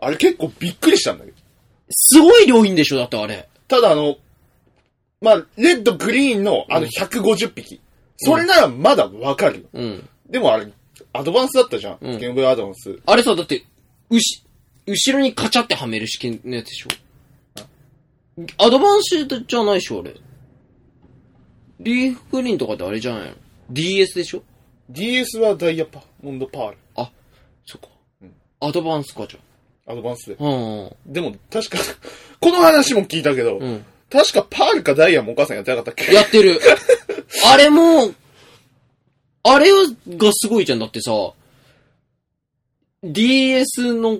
[0.00, 1.36] あれ結構びっくりしたんだけど。
[1.90, 3.48] すごい量いいんでしょだってあれ。
[3.68, 4.16] ただあの、
[5.20, 7.80] まあ、レッド、グリーンのあの150匹。
[8.18, 9.68] それならまだわかるよ。
[9.72, 10.08] うん。
[10.28, 10.66] でもあれ、
[11.12, 11.98] アドバンスだったじゃん。
[12.00, 12.98] うんゲームボーイアドバンス。
[13.06, 13.64] あれさ、だって、
[14.10, 14.42] うし、
[14.86, 16.88] 後ろにカチャってはめる試験のやつでしょ？
[18.58, 20.14] アドバンスじゃないでしょあれ。
[21.80, 23.34] リーフグリーンとかってあれじゃないの
[23.70, 24.42] ?DS でしょ
[24.90, 26.76] ？DS はダイヤパモンドパール。
[27.66, 27.88] そっか
[28.22, 28.32] うん。
[28.60, 29.38] アドバンスかじ
[29.86, 30.36] アドバンスで。
[30.38, 30.90] うん。
[31.12, 31.78] でも、確か、
[32.40, 33.84] この話も聞いたけど、うん。
[34.10, 36.12] 確かパールかダイヤもお母さんやってなかったっけ？
[36.14, 36.58] やってる。
[37.46, 38.12] あれも、
[39.44, 39.70] あれ
[40.16, 40.78] がすごいじゃん。
[40.78, 41.10] だってさ、
[43.04, 44.18] DS の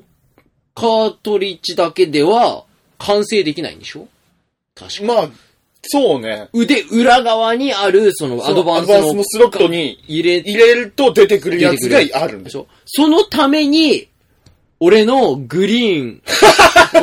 [0.75, 2.65] カートリッジだけでは
[2.99, 4.07] 完成できないんでしょ？
[4.75, 5.03] 確か。
[5.05, 5.29] まあ、
[5.83, 6.49] そうね。
[6.53, 12.69] 腕、裏側にある、そのアドバンスのアドバンスのスロットに入れ入れると出てくるやつがあるんでしょ。
[12.87, 14.09] そのために、
[14.81, 16.23] 俺のグリーン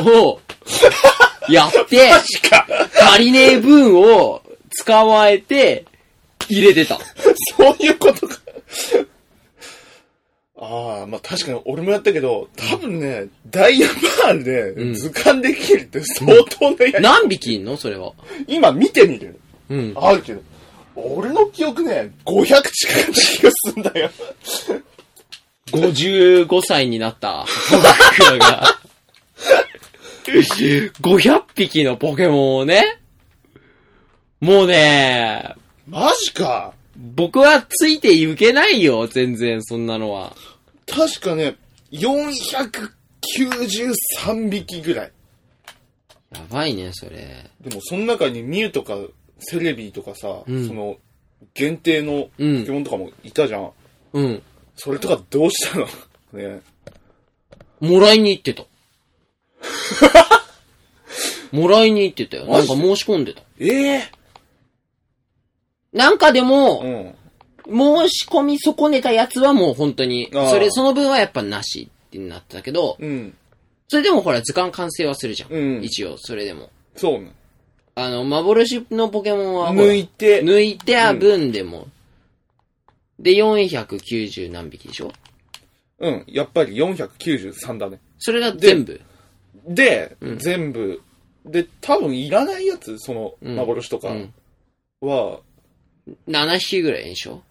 [0.24, 0.40] を
[1.50, 4.42] やって、足りねえ分を
[4.86, 5.84] 捕まえて
[6.48, 6.98] 入れてた。
[7.58, 8.38] そういうことか。
[10.58, 13.88] ああ、まあ確かに俺もやったけど、多分ね、ダイヤ
[14.22, 17.76] パーで図鑑できるって相当なやつ、何匹いんの？
[17.76, 18.12] それは。
[18.46, 19.38] 今見てみる。
[19.68, 19.94] うん。
[19.96, 20.40] あるけど。
[20.94, 24.10] 俺の記憶ね、500近かった気がすんだよ。
[25.72, 28.78] 55歳になったパバックラが。
[30.24, 32.98] 500匹のポケモンをね。
[34.40, 35.54] もうね、
[35.86, 36.72] マジか。
[36.96, 40.34] 僕はついていけないよ、全然、そんなのは。
[40.86, 41.56] 確かね、
[41.92, 45.12] 493匹ぐらい。
[46.32, 47.48] やばいね、それ。
[47.60, 48.96] でも、その中にミュウとか
[49.38, 50.96] セレビーとかさ、うんその、
[51.54, 53.70] 限定のうんポケモンとかもいたじゃん。
[54.14, 54.42] うん。
[54.74, 55.86] それとかどうしたの？
[56.40, 56.60] ね
[57.80, 58.64] もらいに行ってた。
[61.52, 62.46] もらいに行ってたよ。
[62.46, 63.42] なんか申し込んでた。
[63.58, 64.10] ええ
[65.96, 67.14] なんかでも、うん。
[67.68, 73.34] 申し込み損ねたやつはもう本当に、それ、その分はやっぱなしってなってたけど、うん。
[73.88, 75.52] それでもほら図鑑完成はするじゃん。
[75.52, 76.70] うん一応、それでも。
[76.94, 77.32] そうね。
[77.96, 81.88] あの、幻のポケモンは抜いて、抜いてあ分でも、
[83.18, 85.10] で、490何匹でしょ？
[85.98, 86.24] うん。
[86.26, 87.98] やっぱり493だね。
[88.18, 89.00] それが全部？
[89.66, 91.00] で、うん全部、
[91.46, 94.34] で、多分いらないやつ、その、うん幻とかうん。
[95.00, 95.40] は、
[96.28, 97.42] 7匹ぐらいでしょ？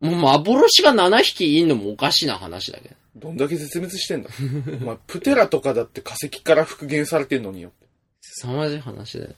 [0.00, 2.94] もう幻が7匹いんのもおかしな話だけど。
[3.16, 4.30] どんだけ絶滅してんだ。
[4.80, 7.72] お前、プテラとかだって化石から復元されてんのによ。
[8.22, 9.36] 凄まじい話だよね。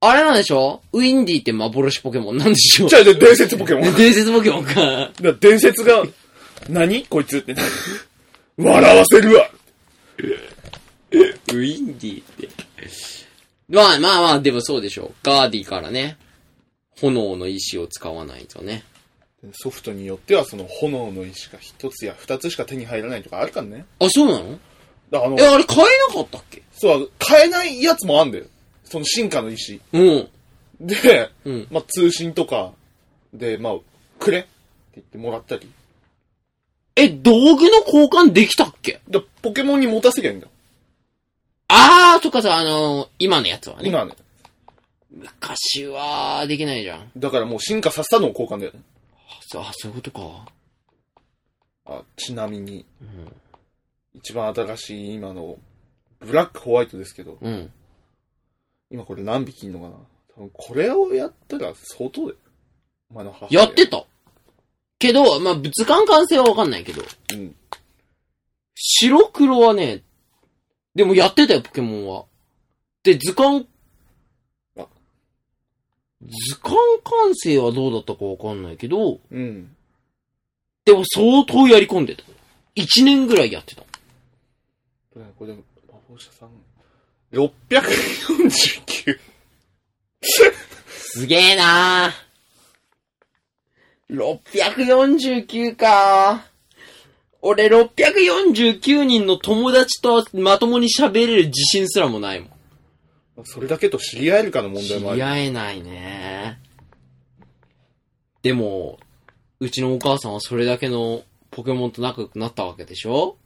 [0.00, 0.82] あれなんでしょ？
[0.92, 2.88] ウィンディって幻ポケモンなんでしょ？
[2.88, 3.82] じゃあ、で伝説ポケモン。
[3.96, 5.10] 伝説ポケモンか。
[5.20, 6.04] ら伝説が、
[6.68, 7.04] 何？
[7.06, 7.54] こいつって。
[8.58, 9.50] 笑わせるわ
[10.28, 12.48] ウィンディって。
[13.68, 15.14] まあまあまあ、でもそうでしょう。
[15.22, 16.16] ガーディからね、
[17.00, 18.84] 炎の石を使わないとね。
[19.52, 23.84] ソフトによっては、その炎の石が一つや二つしか手に入らないとかあるからね。
[24.00, 24.58] あ、そうなの？
[25.10, 26.62] だからあのえ、、あれ買えなかったっけ？
[26.72, 28.46] そう、買えないやつもあんだよ。
[28.84, 29.80] その進化の石。
[29.92, 30.28] うん。
[30.80, 31.68] で、うん。
[31.70, 32.72] まあ、通信とか
[33.32, 33.74] で、まあ、
[34.18, 34.48] くれって
[34.96, 35.70] 言ってもらったり。
[36.96, 39.00] え、道具の交換できたっけ？
[39.06, 40.52] で、ポケモンに持たせりゃいいんだよ。
[41.68, 43.88] あー、とかさ、あのー今のやつはね。
[43.88, 44.12] 今はね。
[45.16, 47.10] 昔は、できないじゃん。
[47.16, 48.80] だからもう進化させたのを交換だよね。
[49.54, 50.46] あ、そそういうことか。
[51.86, 53.32] あちなみに、うん。
[54.14, 55.56] 一番新しい今の、
[56.20, 57.72] ブラックホワイトですけど、うん。
[58.90, 59.94] 今これ何匹いんのかな
[60.34, 62.36] 多分これをやったら相当だよ。
[63.10, 64.04] お前の母やってた。
[64.98, 67.02] けど、まあ、図鑑完成はわかんないけど、
[67.32, 67.54] うん。
[68.74, 70.02] 白黒はね、
[70.94, 72.24] でもやってたよ、ポケモンは。
[73.02, 73.66] で、図鑑あ、
[76.22, 79.74] 図鑑完成はどうだったかわかんないけど、うん。
[80.84, 82.22] でも相当やり込んでた。
[82.74, 83.82] 一年ぐらいやってた。
[85.38, 85.62] これ、魔
[86.08, 86.50] 法者さん、
[87.32, 89.18] 649。
[90.88, 92.26] すげえなー。
[94.10, 96.56] 649かー。
[97.42, 102.50] 俺649人の友達とまともに喋れる自信すらもないもん。
[103.44, 105.24] それだけと知り合えるかの問題知りもある。
[105.26, 106.60] 合えないね。
[108.42, 108.98] でも、
[109.60, 113.36] うちのお母さんはそれだけのポケモンと仲良くなったわけでしょ？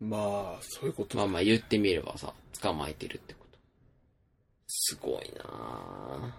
[0.00, 3.58] まあ、そういうことまあまあ言ってみればさ、捕まえてるってこと。
[4.68, 6.30] すごいなぁ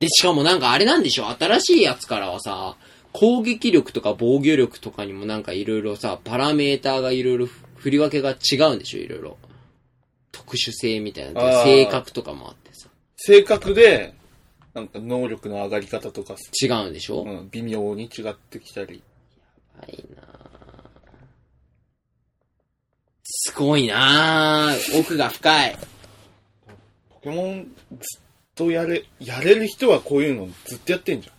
[0.00, 1.28] で、しかもなんかあれなんでしょ？
[1.30, 2.76] 新しいやつからはさ、
[3.12, 9.00] 攻撃力とか防御力とかにもなんかいろいろさ、パラメーターがいろいろ振り分けが違うんでしょ？
[9.00, 9.38] いろいろ。
[10.34, 11.40] 特殊性みたいな。
[11.40, 12.88] あー性格とかもあってさ。
[13.16, 14.14] 性格で、
[14.74, 19.02] なんか能力の上がり方とか、違うんでしょ、うん、微妙に違ってきたり。
[19.78, 20.24] はいなぁ
[23.26, 25.78] すごいなぁ奥が深い。
[27.10, 28.20] ポケモンずっ
[28.54, 31.34] とやれ、やれる人はこういうのずっとやってんじゃん。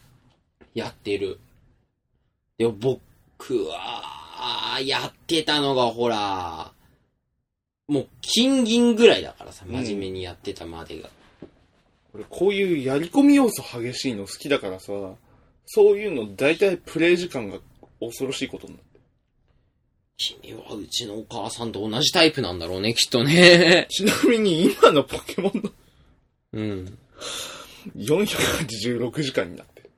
[0.73, 1.39] やってる。
[2.57, 6.71] でも僕は、やってたのがほら、
[7.87, 11.09] もう金銀ぐらいだからさ、うん真面目にやってたまでが。
[12.13, 14.93] 俺こういうやり込み要素激しいの好きだからさ、
[15.65, 17.59] そういうの大体プレイ時間が
[17.99, 18.85] 恐ろしいことになる。
[20.17, 23.87] 君はうちのお母さんと同じタイプなんだろうね、きっとね。
[23.89, 25.71] ちなみに今のポケモンの
[26.53, 26.97] うん。
[27.97, 29.91] 486時間になってる。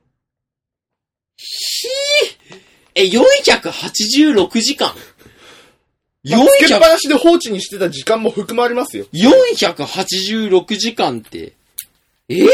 [2.96, 4.88] え、486時間？
[4.88, 4.96] まあ
[6.28, 9.06] つけっ ?400 ぱなしで放置にしてた時間も含まれますよ。
[9.12, 11.52] 486時間って、
[12.28, 12.36] え？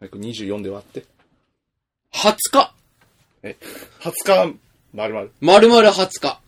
[0.00, 1.04] 早く24で割って。
[2.12, 2.72] ?20 日。
[3.42, 4.58] 20日、
[4.92, 5.28] 丸々。
[5.40, 6.40] 丸々20日。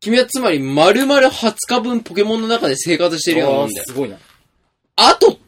[0.00, 3.84] 君はつまり丸々20日分ポケモンの中で生活してるようなもんだよ。
[3.86, 4.18] すごいな。
[4.96, 5.38] あと、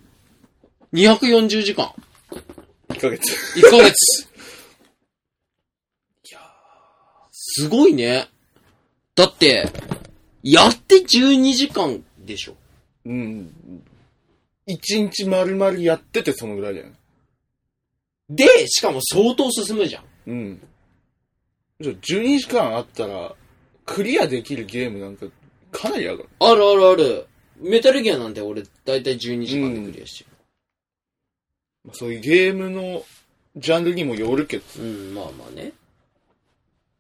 [0.94, 1.92] 240時間。
[2.88, 3.58] 1ヶ月。
[3.58, 4.28] 1ヶ月。
[7.58, 8.28] すごいね。
[9.14, 9.70] だって、
[10.42, 12.54] やって12時間でしょ。
[13.06, 13.50] うん。
[14.68, 16.92] 1日丸々やっててそのぐらいだよね。
[18.28, 20.04] で、しかも相当進むじゃん。
[20.26, 20.68] うん。
[21.80, 23.34] じゃあ12時間あったら、
[23.86, 25.24] クリアできるゲームなんか、
[25.72, 26.28] かなりある。
[26.38, 27.26] あるあるある。
[27.58, 30.26] メタルギアなんて俺、だいたい12時間でクリアして
[31.86, 33.02] まあそういうゲームの
[33.56, 34.84] ジャンルにもよるけど、る。
[34.84, 35.72] うん、まあまあね。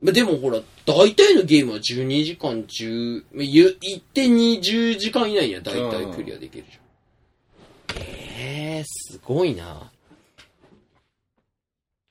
[0.02, 8.02] まあでもほら、大体のゲームは12時間10、まあゆ一点20時間以内には大体クリアできるじゃん。
[8.02, 9.90] ええー、すごいな。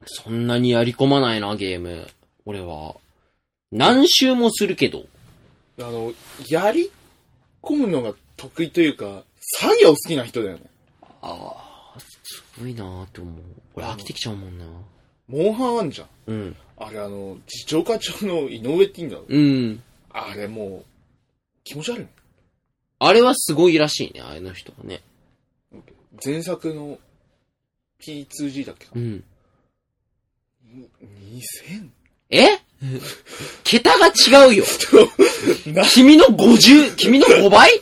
[0.05, 2.07] そんなにやり込まないな、ゲーム。
[2.45, 2.95] 俺は。
[3.71, 5.05] 何周もするけど。
[5.79, 6.13] あの、
[6.47, 6.91] やり
[7.61, 9.23] 込むのが得意というか、
[9.59, 10.63] 作業好きな人だよね。
[11.21, 13.33] ああ、すごいなーって思う。
[13.75, 14.65] 俺飽きてきちゃうもんな。
[15.27, 16.07] モンハンあんじゃん。
[16.27, 16.55] うん。
[16.77, 19.25] あれあの、次長課長の井上って言うんだろ。
[19.27, 19.83] うん。
[20.09, 20.85] あれもう、
[21.63, 22.07] 気持ち悪い。
[22.99, 25.01] あれはすごいらしいね、あの人はね。
[26.23, 26.97] 前作の
[28.01, 28.99] P2G だっけかう。
[28.99, 29.23] ん。
[31.33, 31.89] 2000?
[32.29, 32.59] え？
[33.63, 34.65] 桁が違うよ。
[35.67, 37.81] な、君の50、君の5倍？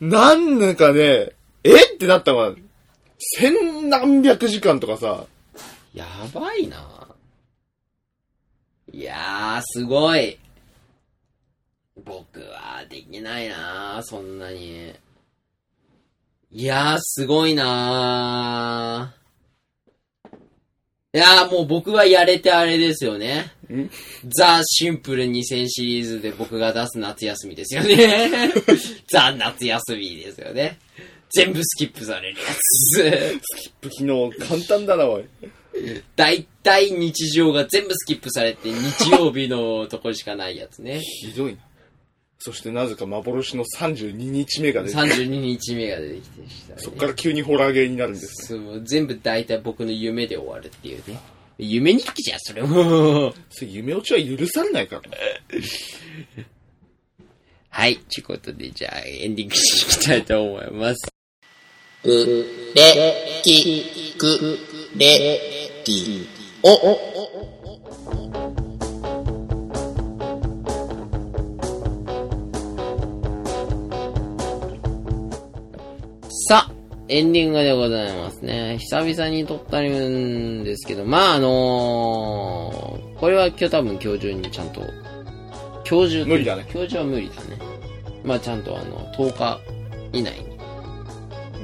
[0.00, 1.32] なんなんかね、
[1.64, 1.94] え？
[1.94, 2.54] ってなったのは、
[3.18, 5.26] 千何百時間とかさ、
[5.94, 6.95] やばいな。
[8.96, 10.38] いやー、すごい。
[12.02, 14.94] 僕はできないなそんなに。
[16.50, 19.12] いやー、すごいな
[21.12, 23.52] いやー、もう僕はやれてあれですよね。
[23.70, 23.90] ん
[24.28, 28.50] ザ・シンプル2000シリーズで僕が出す夏休みですよね。
[29.12, 30.78] ザ・夏休みですよね。
[31.34, 32.46] 全部スキップされるや
[32.94, 33.40] つ。
[33.82, 35.24] 昨日簡単だな、おい。
[36.16, 41.00] 大体日常が全部スキップされて日曜日のとこしかないやつね。
[41.00, 41.58] ひどいな。
[42.38, 46.80] そしてなぜか幻の32日目が出て、32日目が出てきてした、ね。
[46.80, 48.60] そっから急にホラーゲーになるんですね。
[48.60, 51.18] そう全部大体僕の夢で終わるっていうね。
[51.58, 53.32] 夢日記じゃん、それも。
[53.50, 55.02] それ夢落ちは許されないから。
[57.70, 57.96] はい。
[57.96, 61.08] ということで、じゃあエンディングしていきたいと思います。
[62.04, 62.08] う、
[62.74, 64.58] れ、き、く、
[64.98, 65.40] れ、
[65.84, 66.26] き、
[66.62, 66.98] お。
[76.48, 76.72] さあ、
[77.08, 78.78] エンディングでございますね。
[78.78, 84.80] 久々に撮ったんですけど、まああのー、これは今日多分今日中にちゃんと、
[85.88, 87.58] 今日中と無理だね今日中は無理だね。
[88.24, 89.60] まあちゃんとあの、10日
[90.12, 90.55] 以内に。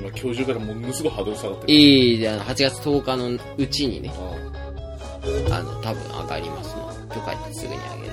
[0.03, 1.73] 今、今日中からものすごい波動下がってる。
[1.73, 4.13] いい、であの、8月10日のうちにね、
[5.51, 7.15] ああの、多分上がりますので。
[7.15, 8.13] 今日帰ってすぐに上げる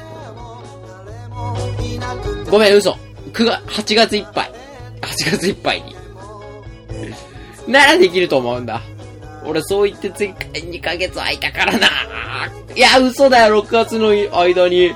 [2.45, 2.51] と。
[2.51, 2.91] ごめん、嘘。
[3.33, 4.51] 9月、8月いっぱい。
[5.01, 5.95] 8月いっぱいに。
[7.67, 8.81] ならできると思うんだ。
[9.45, 11.87] 俺そう言って前回2ヶ月空いたからな。
[12.75, 14.93] いや、嘘だよ、6月の間に。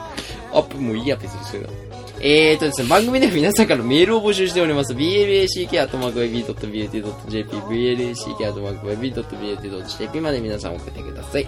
[0.53, 1.82] アップもういいや、別にそういうの。
[2.25, 4.93] えーとですね、番組では皆さんからメールを募集しております。
[4.93, 11.45] black.web.beauty.jp、black.web.beauty.jp まで皆さん送ってください。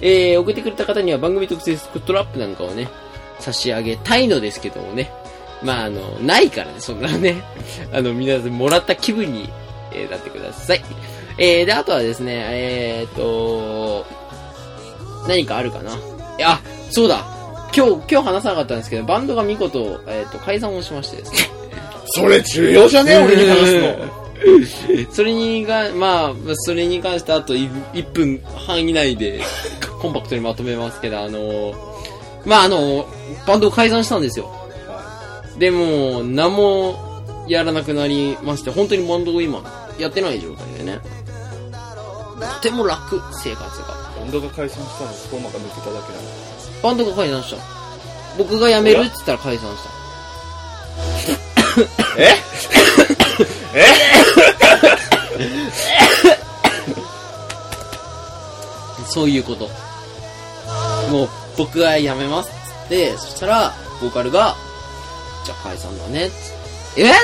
[0.00, 2.88] えー、送ってくれた方には番組特製スクトラップなんかをね、
[3.40, 5.12] 差し上げたいのですけどもね。
[5.62, 7.42] まあ、あの、ないからね、そんなね。
[7.92, 9.50] あの、皆さんもらった気分に、
[9.92, 10.82] えー、なってください。
[11.36, 14.06] えー、で、あとはですね、えーと、
[15.28, 15.94] 何かあるかな？
[15.94, 15.98] い
[16.38, 16.58] や、
[16.90, 17.35] そうだ。
[17.76, 21.38] 今日、今日話さなかったんですけど、バンドが見事、えっ、と、解散をしましてですね。
[22.06, 23.12] それ重要じゃね？
[23.12, 24.26] え俺に話すの。
[25.12, 29.40] それにが、まあ、それに関してあと1分半以内で
[30.00, 31.74] コンパクトにまとめますけど、あの、
[32.46, 33.06] まあ、あの、
[33.46, 34.50] バンドを解散したんですよ。
[35.58, 36.96] でも、何も
[37.48, 39.60] やらなくなりまして、本当にバンドを今
[39.98, 41.00] やってない状態でね。
[42.56, 44.06] とても楽、生活が。
[44.18, 46.18] バンドが解散したのストーマが抜けただけだ
[46.82, 47.75] バンドが解散した。
[48.36, 49.90] 僕が辞めるって言ったら解散した。
[52.18, 52.34] え？
[59.08, 59.68] そういうこと。
[61.10, 64.56] もう、僕が辞めますっつって、そしたら、ボーカルが、
[65.44, 66.26] じゃあ解散だね。
[66.26, 66.36] っつっ
[66.94, 67.10] て、え？
[67.10, 67.18] っつ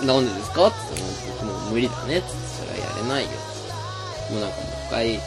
[0.00, 0.68] て、なんでですか？
[0.68, 2.18] っつって、もう僕もう無理だね。
[2.18, 3.30] っつって、それはやれないよ。
[3.30, 4.32] っつって。
[4.32, 5.20] もうなんかもう一回、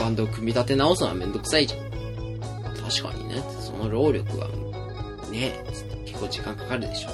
[0.00, 1.80] バンドを組み立て直すのはめんどくさいじゃん。
[2.88, 4.48] 確かにね、その労力は、
[5.30, 7.08] ねえ、つって結構時間かかるでしょ。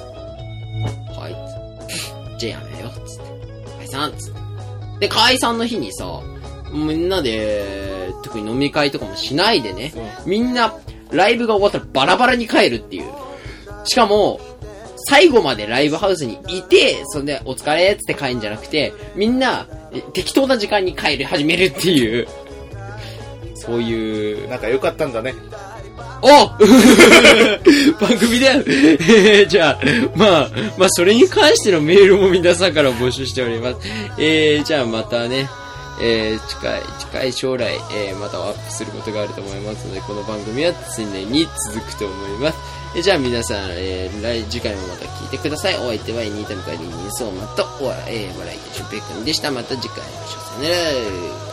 [1.19, 1.33] はい、
[1.89, 2.39] つって。
[2.39, 3.23] じゃあやめよう、つって。
[3.77, 4.39] 解散っつって。
[4.99, 6.21] で、解散の日にさ、
[6.73, 9.93] みんなで、特に飲み会とかもしないでね、
[10.25, 10.73] みんな、
[11.11, 13.05] ライブが終わったらバラバラに帰るっていう。
[13.85, 14.39] しかも、
[15.09, 22.27] 最後までライブハウスにいて、そんで、お疲れっつって帰るんじゃなくて、みんな、え適当な時間に帰り始めるっていう、
[23.55, 25.33] そういう、なんか良かったんだね。
[26.21, 26.47] お
[27.99, 28.63] 番組だよ。
[28.65, 29.79] え ーじゃあ、
[30.15, 33.77] まあ、まあ、それに関してのメールも皆さんから募集しております。
[34.17, 35.49] えー、じゃあまたね、
[36.01, 42.57] えー、近い、近い将来、えー、またアップすることがあると思いますので、この番組は常に続くと思います。
[42.95, 45.75] えーじゃあ皆さん、えー、来、次回もまた聞いてください。
[45.75, 49.51] お相手は、イニータムカリーニーソーマと、お、えー、笑いでしゅんぺいくんでした。
[49.51, 50.63] また次回会いましょう。
[50.63, 51.46] さよなら。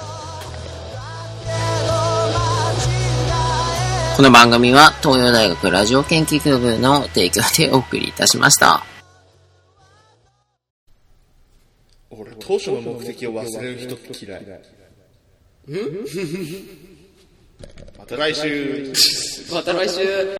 [4.16, 8.84] この番組は東洋大学ラジオ研究部の提供でお送りいたしました。
[12.10, 14.46] 俺、当初の目的を忘れる人って嫌い。
[17.98, 18.92] また来週。
[19.52, 20.00] また来週。